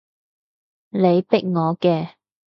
[0.89, 2.13] 你逼我嘅